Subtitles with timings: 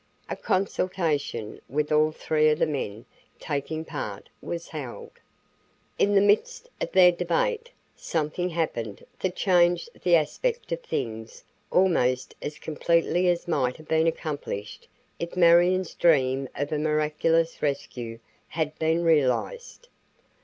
[0.31, 3.05] A consultation, with all three of the men
[3.37, 5.11] taking part, was held.
[5.99, 12.33] In the midst of their debate, something happened that changed the aspect of things almost
[12.41, 14.87] as completely as might have been accomplished
[15.19, 19.87] if Marion's dream of a miraculous rescue had been realized.